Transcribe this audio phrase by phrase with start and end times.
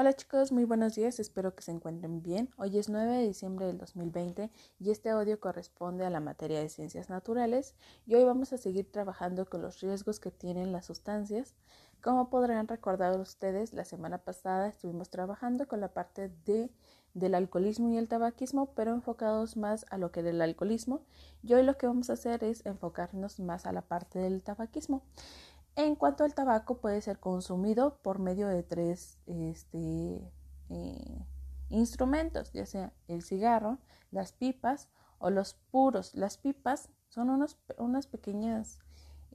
[0.00, 2.48] Hola chicos, muy buenos días, espero que se encuentren bien.
[2.56, 6.70] Hoy es 9 de diciembre del 2020 y este audio corresponde a la materia de
[6.70, 7.74] ciencias naturales
[8.06, 11.54] y hoy vamos a seguir trabajando con los riesgos que tienen las sustancias.
[12.02, 16.70] Como podrán recordar ustedes, la semana pasada estuvimos trabajando con la parte de,
[17.12, 21.02] del alcoholismo y el tabaquismo, pero enfocados más a lo que del alcoholismo
[21.42, 25.02] y hoy lo que vamos a hacer es enfocarnos más a la parte del tabaquismo.
[25.82, 30.30] En cuanto al tabaco, puede ser consumido por medio de tres este,
[30.68, 31.26] eh,
[31.70, 33.78] instrumentos, ya sea el cigarro,
[34.10, 36.14] las pipas o los puros.
[36.14, 37.30] Las pipas son
[37.78, 38.78] unas pequeñas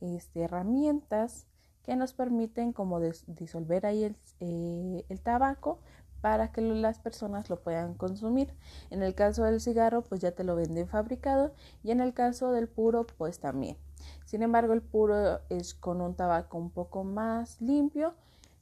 [0.01, 1.47] este, herramientas
[1.81, 5.79] que nos permiten como disolver ahí el, eh, el tabaco
[6.21, 8.53] para que las personas lo puedan consumir.
[8.91, 12.51] En el caso del cigarro, pues ya te lo venden fabricado y en el caso
[12.51, 13.77] del puro, pues también.
[14.25, 18.15] Sin embargo, el puro es con un tabaco un poco más limpio,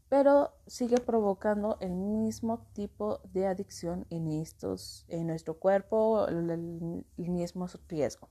[0.10, 7.68] pero sigue provocando el mismo tipo de adicción en, estos, en nuestro cuerpo, el, mismo
[7.88, 8.30] riesgo.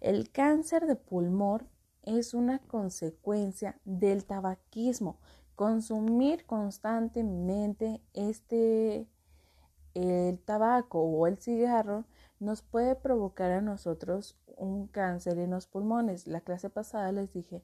[0.00, 1.68] El cáncer de pulmón
[2.02, 5.18] es una consecuencia del tabaquismo.
[5.56, 9.08] Consumir constantemente este
[9.94, 12.04] el tabaco o el cigarro
[12.40, 16.26] nos puede provocar a nosotros un cáncer en los pulmones.
[16.26, 17.62] La clase pasada les dije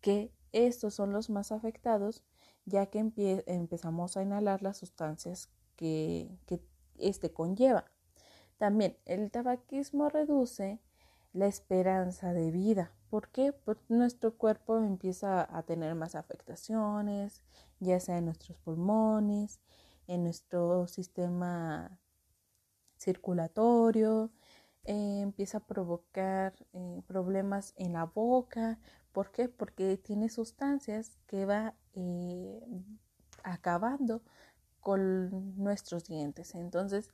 [0.00, 2.24] que estos son los más afectados
[2.66, 2.98] ya que
[3.46, 6.60] empezamos a inhalar las sustancias que, que
[6.98, 7.84] este conlleva.
[8.58, 10.80] También el tabaquismo reduce
[11.32, 12.92] la esperanza de vida.
[13.08, 13.52] ¿Por qué?
[13.52, 17.42] Porque nuestro cuerpo empieza a tener más afectaciones,
[17.80, 19.60] ya sea en nuestros pulmones,
[20.10, 21.96] en nuestro sistema
[22.98, 24.32] circulatorio,
[24.84, 28.80] eh, empieza a provocar eh, problemas en la boca.
[29.12, 29.48] ¿Por qué?
[29.48, 32.60] Porque tiene sustancias que va eh,
[33.44, 34.22] acabando
[34.80, 36.56] con nuestros dientes.
[36.56, 37.10] Entonces,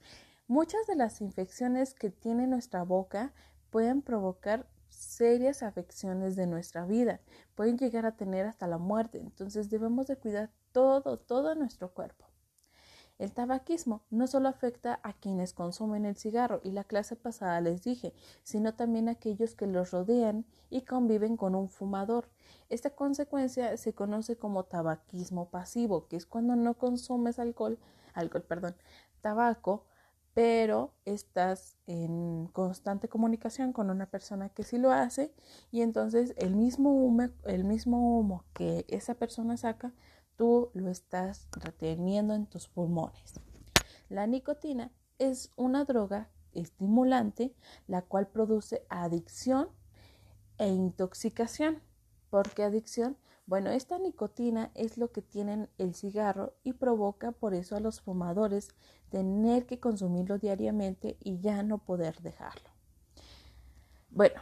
[0.48, 3.34] muchas de las infecciones que tiene nuestra boca
[3.70, 7.20] pueden provocar serias afecciones de nuestra vida,
[7.54, 9.18] pueden llegar a tener hasta la muerte.
[9.18, 12.25] Entonces debemos de cuidar todo, todo nuestro cuerpo.
[13.18, 17.82] El tabaquismo no solo afecta a quienes consumen el cigarro, y la clase pasada les
[17.82, 18.12] dije,
[18.42, 22.28] sino también a aquellos que los rodean y conviven con un fumador.
[22.68, 27.78] Esta consecuencia se conoce como tabaquismo pasivo, que es cuando no consumes alcohol,
[28.12, 28.76] alcohol, perdón,
[29.22, 29.86] tabaco,
[30.34, 35.32] pero estás en constante comunicación con una persona que sí lo hace
[35.70, 39.94] y entonces el mismo humo, el mismo humo que esa persona saca
[40.36, 43.40] tú lo estás reteniendo en tus pulmones.
[44.08, 47.54] La nicotina es una droga estimulante
[47.86, 49.68] la cual produce adicción
[50.58, 51.82] e intoxicación.
[52.30, 53.16] ¿Por qué adicción?
[53.46, 58.00] Bueno, esta nicotina es lo que tienen el cigarro y provoca por eso a los
[58.00, 58.70] fumadores
[59.10, 62.68] tener que consumirlo diariamente y ya no poder dejarlo.
[64.10, 64.40] Bueno,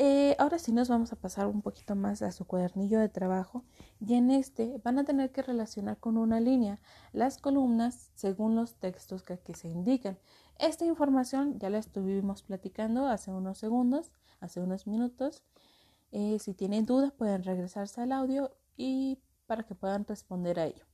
[0.00, 3.64] eh, ahora sí nos vamos a pasar un poquito más a su cuadernillo de trabajo
[3.98, 6.78] y en este van a tener que relacionar con una línea
[7.12, 10.16] las columnas según los textos que aquí se indican.
[10.60, 15.42] Esta información ya la estuvimos platicando hace unos segundos, hace unos minutos.
[16.12, 20.84] Eh, si tienen dudas pueden regresarse al audio y para que puedan responder a ello.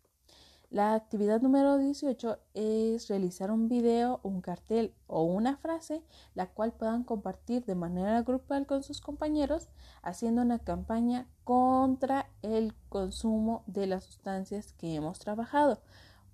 [0.75, 6.03] La actividad número 18 es realizar un video, un cartel o una frase
[6.35, 9.69] la cual puedan compartir de manera grupal con sus compañeros
[10.03, 15.81] haciendo una campaña contra el consumo de las sustancias que hemos trabajado.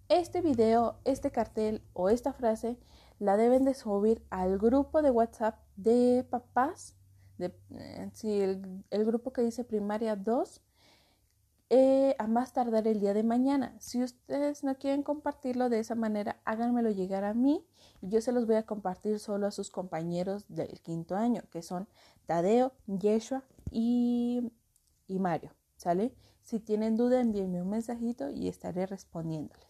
[0.08, 2.78] Este video, este cartel o esta frase
[3.18, 6.96] la deben de subir al grupo de WhatsApp de papás,
[7.38, 7.52] eh,
[8.22, 10.62] el, el grupo que dice primaria 2
[11.72, 13.76] eh, a más tardar el día de mañana.
[13.78, 17.64] Si ustedes no quieren compartirlo de esa manera, háganmelo llegar a mí
[18.02, 21.62] y yo se los voy a compartir solo a sus compañeros del quinto año, que
[21.62, 21.88] son
[22.26, 24.50] Tadeo, Yeshua y,
[25.06, 25.52] y Mario.
[25.76, 26.12] ¿Sale?
[26.42, 29.69] Si tienen duda, envíenme un mensajito y estaré respondiéndoles.